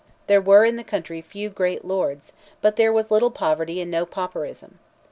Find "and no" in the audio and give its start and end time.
3.81-4.03